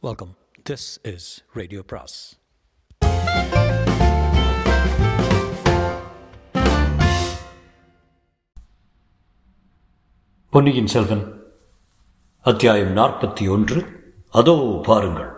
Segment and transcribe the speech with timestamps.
[0.00, 0.36] Welcome
[0.70, 2.38] this is radio பிராஸ்
[10.50, 11.42] பொன்னியின் செல்வன்
[12.40, 13.82] அத்தியாயம் நாற்பத்தி ஒன்று
[14.30, 15.32] அதோ பாருங்கள்.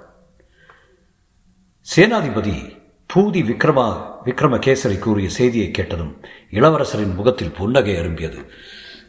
[1.97, 2.77] சேனாதிபதி
[3.15, 3.89] பூதி விக்ரமா
[4.25, 6.21] விக்ரமகேசரி கூறிய செய்தியை கேட்டதும்
[6.51, 8.49] இளவரசரின் முகத்தில் புன்னகை அரும்பியது.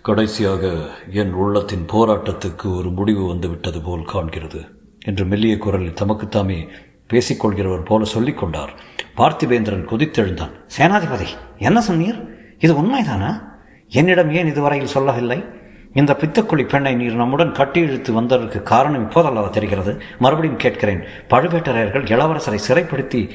[0.02, 4.80] கடைசியாக என் உள்ளத்தின் போராட்டத்துக்கு ஒரு முடிவு வந்துவிட்டது போல் காண்கிறது.
[5.06, 6.68] என்று மெல்லிய குரலில் தமக்குத்தாமே
[7.09, 8.73] பேசிக்கொள்கிறவர் போல சொல்லிக் கொண்டார்.
[9.18, 10.52] பார்த்திவேந்திரன் குதித்தெழுந்தான்.
[10.78, 12.30] சேனாதிபதி என்ன சொன்னீர்?
[12.59, 13.42] இது உண்மைதானா?
[13.90, 15.45] என்னிடம் ஏன் இதுவரையில் சொல்லவில்லை?
[15.94, 20.02] இந்த பித்தக்குழி பெண்ணை நீர் நம்முடன் கட்டி இழுத்து வந்ததற்கு காரணம் இப்போதல்லவா தெரிகிறது?
[20.20, 21.00] மறுபடியும் கேட்கிறேன்.
[21.30, 23.30] பழுவேட்டரையர்கள் இளவரசரை சிறைப்படுத்தி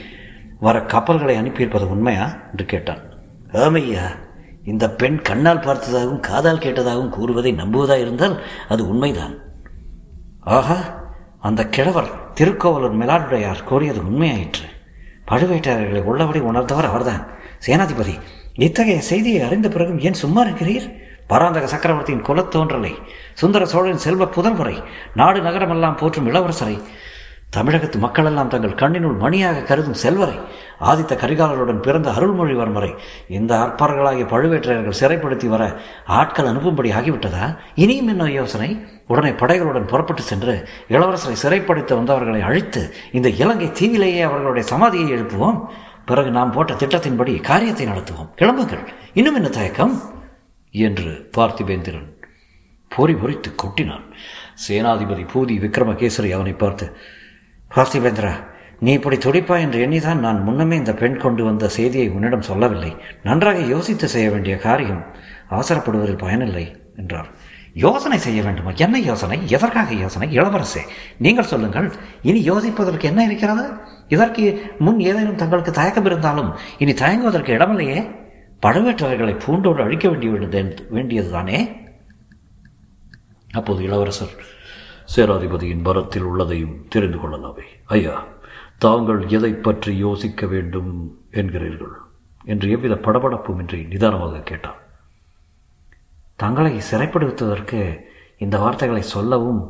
[0.61, 2.37] வர கப்பல்களை அனுப்பியிருப்பது உண்மையா?
[2.51, 2.99] என்று கேட்டான்.
[3.53, 4.01] ஆமையா
[4.65, 9.35] இந்த பெண் கண்ணால் பார்த்ததாகவும் காதால் கேட்டதாகவும் கூறுவதை நம்புவதாக இருந்தால் அது உண்மைதான்.
[10.41, 11.05] ஆஹா
[11.47, 14.67] அந்த கிழவர் திருக்கோவலூர் மிலாடுடையார் கூறியது உண்மையாயிற்று.
[15.31, 17.23] பழுவேட்டரையர்களை உள்ளபடி உணர்ந்தவர் அவர்தான்.
[17.67, 18.15] சேனாதிபதி
[18.67, 20.87] இத்தகைய செய்தியை அறிந்த பிறகும் ஏன் சும்மா இருக்கிறீர்?
[21.27, 22.93] பராந்தக சக்கரவர்த்தியின் குலத்தோன்றலை
[23.35, 24.77] சுந்தர சோழன் செல்வ புதல்வரை
[25.15, 26.77] நாடு நகரமெல்லாம் போற்றும் இளவரசரை
[27.51, 30.39] தமிழகத்து மக்களெல்லாம் தங்கள் கண்ணினுள் மணியாக கருதும் செல்வரை
[30.81, 32.93] ஆதித்த கரிகாலருடன் பிறந்த அருள்மொழிவர்மரை
[33.29, 35.65] இந்த அற்பர்களாகிய பழுவேற்றையர்கள் சிறைப்படுத்தி வர
[36.07, 37.45] ஆட்கள் அனுப்பும்படி ஆகிவிட்டதா?
[37.75, 38.71] இனியும் என்ன யோசனை?
[39.07, 45.67] உடனே படைகளுடன் புறப்பட்டு சென்று இளவரசரை சிறைப்படுத்த வந்தவர்களை அழித்து இந்த இலங்கை தீவிலேயே அவர்களுடைய சமாதியை எழுப்புவோம்.
[46.07, 48.29] பிறகு நாம் போட்ட திட்டத்தின்படி காரியத்தை நடத்துவோம்.
[48.37, 48.87] கிளம்புங்கள்.
[49.13, 50.15] இன்னும் என்ன தயக்கம்?
[50.71, 52.15] என்று பார்த்திபேந்திரன்
[52.89, 54.05] பொறி பொறித்து கொட்டினான்.
[54.69, 56.97] சேனாதிபதி பூதி விக்ரமகேசரி அவனை பார்த்து
[57.75, 58.33] பார்த்திபேந்திரா
[58.81, 62.97] நீ இப்படி துடிப்பா என்று எண்ணிதான் நான் முன்னமே இந்த பெண் கொண்டு வந்த செய்தியை உன்னிடம் சொல்லவில்லை.
[63.23, 65.05] நன்றாக யோசித்து செய்ய வேண்டிய காரியம்.
[65.51, 66.86] அவசரப்படுவதில் பயனில்லை.
[66.97, 67.29] என்றார்.
[67.75, 68.71] யோசனை செய்ய வேண்டுமா?
[68.71, 69.49] என்ன யோசனை?
[69.49, 70.39] எதற்காக யோசனை?
[70.39, 70.83] இளவரசே
[71.19, 71.93] நீங்கள் சொல்லுங்கள்.
[72.23, 73.71] இனி யோசிப்பதற்கு என்ன இருக்கிறது?
[74.09, 78.25] இதற்கு முன் ஏதேனும் தங்களுக்கு தயக்கம் இருந்தாலும் இனி தயங்குவதற்கு இடமில்லையே.
[78.63, 80.33] பழவேற்றவர்களை பூண்டோடு அழிக்க வேண்டிய
[80.91, 81.77] வேண்டியதுதானே?
[83.53, 84.35] அப்போது இளவரசர்
[85.17, 87.63] சேராதிபதியின் பரத்தில் உள்ளதையும் தெரிந்து கொள்ளலாமே.
[87.85, 88.25] ஐயா
[88.79, 91.95] தாங்கள் எதை பற்றி யோசிக்க வேண்டும் என்கிறீர்கள்?
[92.45, 94.85] என்று எவ்வித படபடப்புமின்றி நிதானமாக கேட்டார்
[96.37, 97.81] தங்களை சிறைப்படுத்துவதற்கு
[98.39, 99.63] இந்த வார்த்தைகளை சொல்லவும்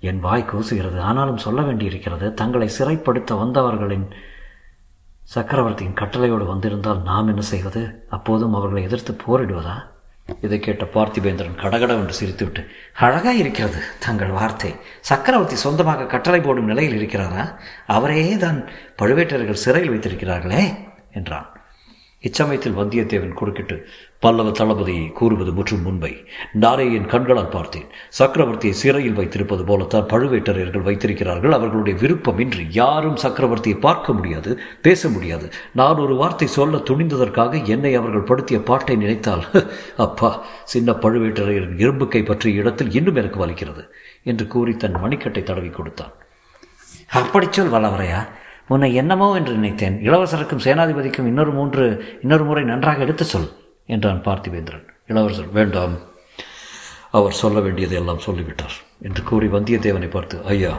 [0.00, 0.98] என் வாய் கூசுகிறது.
[0.98, 4.06] ஆனாலும் சொல்ல வேண்டியிருக்கிறது தங்களை சிறைப்படுத்த வந்தவர்களின்
[5.34, 8.06] சக்கரவர்த்தியின் கட்டளையோடு வந்திருந்தால் நாம் என்ன செய்வது?
[8.08, 9.76] அப்போதும் அவர்களை எதிர்த்து போரிடுவதா?
[10.40, 12.62] இதை கேட்ட பார்த்திபேந்திரன் கடகட என்று சிரித்துவிட்டு
[12.94, 14.74] அழகா இருக்கிறது தங்கள் வார்த்தை.
[15.00, 17.44] சக்கரவர்த்தி சொந்தமாக கட்டளை போடும் நிலையில் இருக்கிறாரா?
[17.86, 18.60] அவரே தான்
[18.98, 20.62] பழுவேட்டர்கள் சிறையில் வைத்திருக்கிறார்களே
[21.12, 21.48] என்றான்.
[22.20, 23.76] இச்சமயத்தில் வந்தியத்தேவன் குறுக்கிட்டு
[24.24, 26.10] பல்லவ தளபதியை கூறுவது முற்றும் முன்பை
[26.62, 27.86] நானே என் கண்களால் பார்த்தேன்.
[28.18, 31.54] சக்கரவர்த்தியை சிறையில் வைத்திருப்பது போலத்தான் பழுவேட்டரையர்கள் வைத்திருக்கிறார்கள்.
[31.58, 34.50] அவர்களுடைய விருப்பமின்றி யாரும் சக்கரவர்த்தியை பார்க்க முடியாது
[34.86, 35.46] பேச முடியாது.
[35.80, 39.44] நான் ஒரு வார்த்தை சொல்ல துணிந்ததற்காக என்னை அவர்கள் படுத்திய பாட்டை நினைத்தால்
[40.06, 40.30] அப்பா
[40.64, 43.84] சின்ன பழுவேட்டரையரின் இரும்பு கை பற்றிய இடத்தில் இன்னும் எனக்கு வலிக்கிறது
[44.22, 46.12] என்று கூறி தன் மணிக்கட்டை தடவி கொடுத்தான்.
[47.22, 48.20] அப்படி சொல் வல்லவரையா.
[48.74, 49.98] உன்னை என்னமோ என்று நினைத்தேன்.
[50.08, 51.86] இளவரசருக்கும் சேனாதிபதிக்கும் இன்னொரு மூன்று
[52.20, 53.50] இன்னொரு முறை நன்றாக எடுத்து சொல்.
[53.94, 54.86] என்றான் பார்த்திவேந்திரன்.
[55.10, 55.96] இளவரசர் வேண்டாம்.
[57.18, 58.76] அவர் சொல்ல வேண்டியதை எல்லாம் சொல்லிவிட்டார்.
[59.06, 60.72] என்று கூறி வந்தியத்தேவனை பார்த்து ஐயா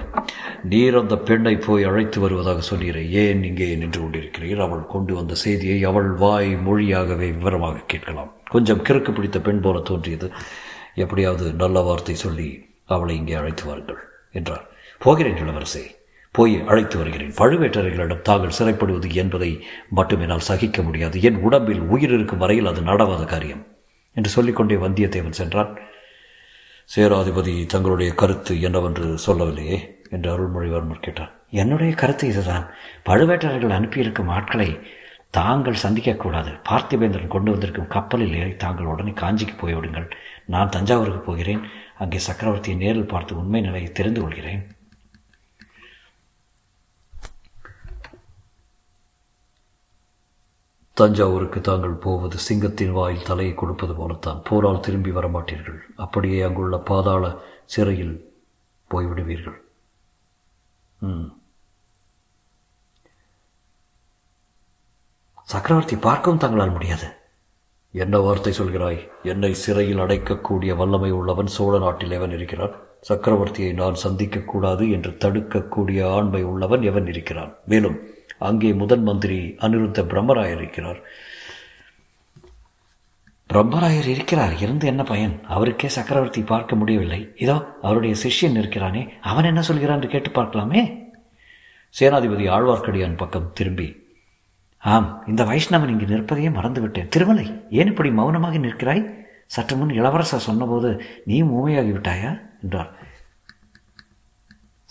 [0.71, 3.03] நீர் அந்த பெண்ணை போய் அழைத்து வருவதாக சொன்னீரே.
[3.21, 4.61] ஏன் இங்கே நின்று கொண்டிருக்கிறீர்?
[4.65, 8.31] அவள் கொண்டு வந்த செய்தியை அவள் வாய் மொழியாகவே விவரமாக கேட்கலாம்.
[8.53, 10.29] கொஞ்சம் கிறுக்கு பிடித்த பெண் போல தோன்றியது.
[11.03, 12.49] எப்படியாவது நல்ல வார்த்தை சொல்லி
[12.95, 14.01] அவளை இங்கே அழைத்து வாருங்கள்
[14.37, 14.65] என்றார்.
[15.05, 15.83] போகிறேன் இளவரசே.
[16.37, 17.33] போய் அழைத்து வருகிறேன்.
[17.37, 19.51] பழுவேட்டரைகளிடம் தாங்கள் சிறைப்படுவது என்பதை
[19.89, 21.21] மட்டும் என்னால் சகிக்க முடியாது.
[21.21, 23.63] என் உடம்பில் உயிர் இருக்கும் வரையில் அது நடவாத காரியம்
[24.13, 25.73] என்று சொல்லிக்கொண்டே வந்தியத்தேவன் சென்றான்.
[26.95, 29.77] சேராதிபதி தங்களுடைய கருத்து என்னவென்று சொல்லவில்லையே
[30.09, 31.31] என்று அருள்மொழிவர்மர் கேட்டார்.
[31.61, 32.65] என்னுடைய கருத்து இதுதான்.
[33.05, 34.69] பழுவேட்டரர்கள் அனுப்பியிருக்கும் ஆட்களை
[35.29, 40.07] தாங்கள் சந்திக்கக்கூடாது பார்த்திபேந்திரன் கொண்டு வந்திருக்கும் கப்பலில் ஏறி தாங்கள் உடனே காஞ்சிக்கு போய்விடுங்கள்.
[40.45, 41.61] நான் தஞ்சாவூருக்கு போகிறேன்.
[41.97, 44.61] அங்கே சக்கரவர்த்தியை நேரில் பார்த்து உண்மை நிலையை தெரிந்து கொள்கிறேன்.
[51.01, 54.41] தஞ்சாவூருக்கு தாங்கள் போவது சிங்கத்தின் வாயில் தலையை கொடுப்பது போலத்தான்.
[54.49, 55.79] போரால் திரும்பி வரமாட்டீர்கள்.
[56.05, 57.33] அப்படியே அங்குள்ள பாதாள
[57.73, 58.15] சிறையில்
[58.91, 59.59] போய்விடுவீர்கள்.
[65.51, 67.07] சக்கரவர்த்தி பார்க்கவும் தங்களால் முடியாது.
[68.03, 68.99] என்ன வார்த்தை சொல்கிறாய்?
[69.31, 72.75] என்னை சிறையில் அடைக்கக்கூடிய வல்லமை உள்ளவன் சோழ நாட்டில் எவன் இருக்கிறான்?
[73.09, 77.51] சக்கரவர்த்தியை நான் சந்திக்கக்கூடாது என்று தடுக்கக்கூடிய ஆண்மை உள்ளவன் எவன் இருக்கிறான்?
[77.73, 77.97] மேலும்
[78.49, 81.01] அங்கே முதன் மந்திரி அனிருத்த பிரம்மராயர் இருக்கிறார்
[83.49, 84.53] பிரம்மராயர் இருக்கிறார்.
[84.61, 85.33] இருந்து என்ன பயன்?
[85.47, 87.21] அவருக்கே சக்கரவர்த்தி பார்க்க முடியவில்லை.
[87.35, 90.81] இதோ அவருடைய சிஷ்யன் இருக்கிறானே அவன் என்ன சொல்கிறான் என்று கேட்டு பார்க்கலாமே?
[91.95, 93.87] சேனாதிபதி ஆழ்வார்க்கடியான் பக்கம் திரும்பி
[94.83, 97.07] ஆம் இந்த வைஷ்ணவன் இங்கு நிற்பதையே மறந்துவிட்டேன்.
[97.07, 99.03] திருமலை ஏன் இப்படி மௌனமாக நிற்கிறாய்?
[99.47, 100.89] சற்று முன் இளவரசர் சொன்னபோது
[101.25, 102.31] நீயும் ஊமையாகிவிட்டாயா?
[102.63, 102.91] என்றார்.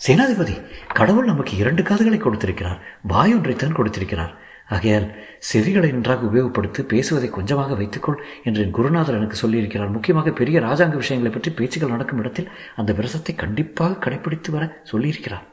[0.05, 0.53] சேனாதிபதி
[0.97, 2.79] கடவுள் நமக்கு இரண்டு காதுகளை கொடுத்திருக்கிறார்.
[3.11, 4.31] வாய் ஒன்றைத்தான் கொடுத்திருக்கிறார்.
[4.75, 5.05] ஆகையால்
[5.49, 9.91] செவிகளை நன்றாக உபயோகப்படுத்தி பேசுவதை கொஞ்சமாக வைத்துக்கொள் என்று என் குருநாதர் எனக்கு சொல்லியிருக்கிறார்.
[9.95, 12.49] முக்கியமாக பெரிய ராஜாங்க விஷயங்களை பற்றி பேச்சுகள் நடக்கும் இடத்தில்
[12.81, 15.45] அந்த விரசத்தை கண்டிப்பாக கடைபிடித்து வர சொல்லியிருக்கிறார்.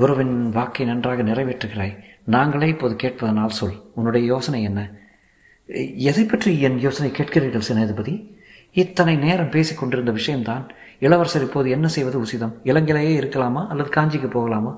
[0.00, 1.94] குருவின் வாக்கை நன்றாக நிறைவேற்றுகிறாய்.
[2.34, 4.80] நாங்களே இப்போது கேட்பதனால் சொல் உன்னுடைய யோசனை என்ன?
[6.10, 8.14] எதை பற்றி என் யோசனை கேட்கிறீர்கள் சேனாதிபதி?
[8.82, 10.64] இத்தனை நேரம் பேசிக்கொண்டிருந்த விஷயம்தான்
[11.04, 12.52] இளவரசர் இப்போது என்ன செய்வது உசிதம்?
[12.70, 13.62] இலங்கையிலேயே இருக்கலாமா?
[13.72, 14.72] அல்லது காஞ்சிக்கு போகலாமா?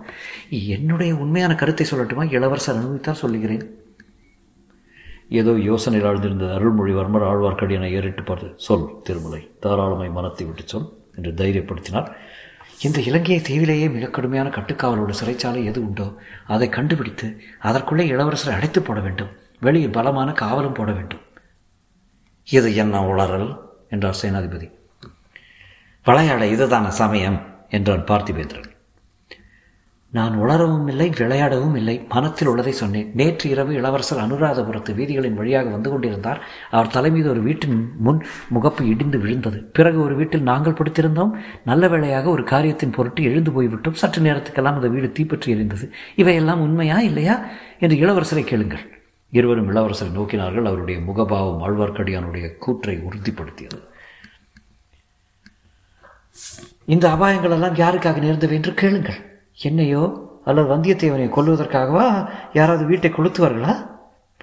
[0.77, 2.25] என்னுடைய உண்மையான கருத்தை சொல்லட்டுமா?
[2.37, 3.67] இளவரசர் அனுபவித்தால் சொல்லுகிறேன்.
[5.41, 12.09] ஏதோ யோசனையில் ஆழ்ந்திருந்த அருள்மொழிவர்மர் ஆழ்வார்க்கடியனை ஏறிட்டு பார்த்து சொல் திருமலை தாராளமை மனத்தை விட்டு சொல் என்று தைரியப்படுத்தினார்.
[12.83, 16.07] இந்த இலங்கையை தீவிலேயே மிக கடுமையான கட்டுக்காவலோட சிறைச்சாலை எது உண்டோ
[16.55, 17.29] அதை கண்டுபிடித்து
[17.69, 19.33] அதற்குள்ளே இளவரசரை அடைத்து போட வேண்டும்.
[19.61, 21.23] வெளியில் பலமான காவலும் போட வேண்டும்.
[22.49, 23.49] இது என்ன உளறல்?
[23.91, 24.69] என்றார் சேனாதிபதி.
[26.07, 27.39] விளையாட இதுதான சமயம்
[27.69, 28.71] என்றான் பார்த்திபேந்திரன்.
[30.11, 33.09] நான் உளரவும் இல்லை விளையாடவும் இல்லை மனத்தில் உள்ளதை சொன்னேன்.
[33.15, 36.41] நேற்று இரவு இளவரசர் அனுராதபுரத்து வீதிகளின் வழியாக வந்து கொண்டிருந்தார்.
[36.71, 38.21] அவர் தலைமீது ஒரு வீட்டின் முன்
[38.55, 39.59] முகப்பு இடிந்து விழுந்தது.
[39.73, 41.33] பிறகு ஒரு வீட்டில் நாங்கள் படுத்திருந்தோம்.
[41.65, 43.99] நல்ல வேளையாக ஒரு காரியத்தின் பொருட்டு எழுந்து போய்விட்டோம்.
[44.03, 45.89] சற்று நேரத்துக்கெல்லாம் அந்த வீடு தீப்பற்றி எரிந்தது.
[46.17, 47.37] இவையெல்லாம் உண்மையா இல்லையா
[47.79, 48.85] என்று இளவரசரை கேளுங்கள்.
[49.33, 50.65] இருவரும் இளவரசரை நோக்கினார்கள்.
[50.65, 53.81] அவருடைய முகபாவம் ஆழ்வார்க்கடியானுடைய கூற்றை உறுதிப்படுத்தியது.
[56.85, 59.41] இந்த அபாயங்கள் எல்லாம் யாருக்காக நேர்ந்தவை என்று கேளுங்கள்.
[59.63, 63.87] என்னையோ அல்லது வந்தியத்தேவனை கொல்லுவதற்காகவா யாராவது வீட்டை கொளுத்துவார்களா?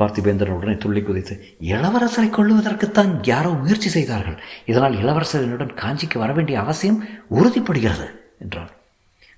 [0.01, 4.43] பார்த்திபேந்திரன் உடனே துள்ளி குதித்து இளவரசரை கொள்ளுவதற்குத்தான் யாரோ முயற்சி செய்தார்கள்.
[4.65, 8.69] இதனால் இளவரசரினுடன் காஞ்சிக்கு வர வேண்டிய அவசியம் உறுதிப்படுகிறது என்றான்.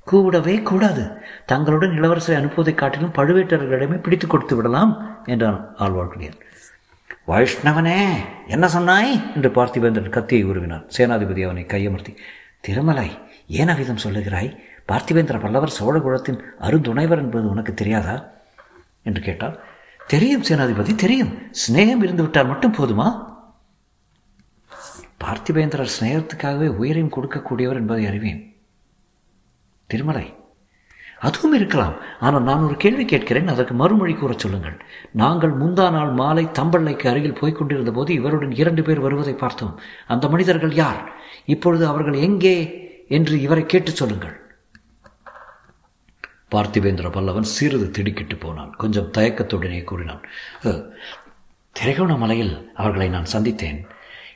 [0.04, 1.07] கூடவே கூடாது.
[1.46, 6.40] தங்களுடன் இளவரசரை அனுப்புவதைக் காட்டிலும் பழுவேட்டர்களிடமே பிடித்து கொடுத்து விடலாம் என்றான் ஆழ்வார்க்கடியான்.
[7.28, 8.10] வைஷ்ணவனே
[8.48, 9.22] என்ன சொன்னாய்?
[9.36, 10.90] என்று பார்த்திபேந்திரன் கத்தியை உருவினான்.
[10.98, 12.16] சேனாதிபதி அவனை கையமர்த்தி
[12.66, 13.10] திருமலை
[13.60, 14.50] ஏன் அவ்விதம் சொல்லுகிறாய்?
[14.90, 18.16] பார்த்திவேந்திர பல்லவர் சோழகுலத்தின் அருந்துணைவர் என்பது உனக்கு தெரியாதா?
[19.04, 19.60] என்று கேட்டால்
[20.08, 21.32] தெரியும் சேனாதிபதி தெரியும்.
[21.62, 23.08] சிநேகம் இருந்து விட்டால் மட்டும் போதுமா?
[25.24, 28.42] பார்த்திபேந்திரர் ஸ்நேகத்துக்காகவே உயிரையும் கொடுக்கக்கூடியவர் என்பதை அறிவேன்.
[29.90, 30.26] திருமலை
[31.27, 31.95] அதுவும் இருக்கலாம்.
[32.25, 34.77] ஆனால் நான் ஒரு கேள்வி கேட்கிறேன் அதற்கு மறுமொழி கூறச் சொல்லுங்கள்.
[35.22, 39.75] நாங்கள் முந்தா நாள் மாலை தம்பள்ளைக்கு அருகில் போய்க் கொண்டிருந்த போது இவருடன் இரண்டு பேர் வருவதை பார்த்தோம்.
[40.16, 41.04] அந்த மனிதர்கள் யார்?
[41.56, 42.57] இப்பொழுது அவர்கள் எங்கே
[43.18, 44.36] என்று இவரை கேட்டு சொல்லுங்கள்.
[46.54, 48.71] பார்த்திபேந்திர பல்லவன் சிறிது திடுக்கிட்டு போனான்.
[48.81, 50.24] கொஞ்சம் தயக்கத்துடனே கூறினான்
[51.75, 53.80] திரைகோணமலையில் அவர்களை நான் சந்தித்தேன்.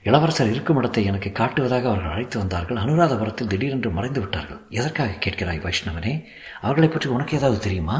[0.07, 2.79] இளவரசர் இருக்கும் இடத்தை எனக்கு காட்டுவதாக அவர்கள் அழைத்து வந்தார்கள்.
[2.83, 4.59] அனுராதபுரத்தில் திடீரென்று மறைந்து விட்டார்கள்.
[4.79, 6.13] எதற்காக கேட்கிறாய் வைஷ்ணவனே?
[6.63, 7.97] அவர்களை பற்றி உனக்கு ஏதாவது தெரியுமா?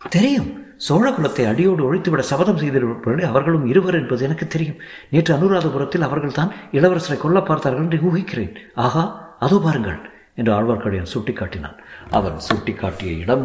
[0.00, 0.50] தெரியும்.
[0.86, 4.78] சோழகுலத்தை அடியோடு ஒழித்துவிட சபதம் செய்திருப்பவர்கள் அவர்களும் இருவர் என்பது எனக்கு தெரியும்.
[5.12, 8.54] நேற்று அனுராதபுரத்தில் அவர்கள் தான் இளவரசரை கொல்ல பார்த்தார்கள் என்று ஊகிக்கிறேன்.
[8.84, 9.04] ஆஹா
[9.46, 9.98] அதோ பாருங்கள்
[10.40, 11.76] என்று ஆழ்வார்க்கடியான் சுட்டிக்காட்டினான்.
[12.18, 13.44] அவன் சுட்டிக்காட்டிய இடம்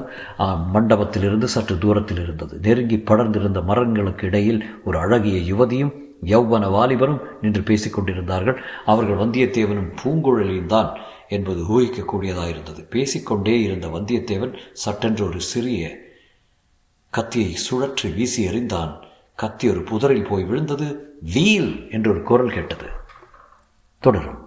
[0.75, 2.55] மண்டபத்திலிருந்து சற்று தூரத்தில் இருந்தது.
[2.67, 10.65] நெருங்கி படர்ந்திருந்த மரங்களுக்கு இடையில் ஒரு அழகிய யுவதியும் யௌவன வாலிபரும் நின்று பேசிக் கொண்டிருந்தார்கள் அவர்கள் வந்தியத்தேவனும் பூங்குழலியும்
[10.65, 10.97] தான்
[11.29, 16.03] என்பது ஊகிக்கக்கூடியதாயிருந்தது பேசிக்கொண்டே இருந்த வந்தியத்தேவன் சட்டென்று ஒரு சிறிய
[17.09, 18.99] கத்தியை சுழற்றி வீசி எறிந்தான்.
[19.35, 21.17] கத்தி ஒரு புதரில் போய் விழுந்தது.
[21.21, 22.85] வீல் என்று ஒரு குரல் கேட்டது.
[23.99, 24.44] தொடரும்.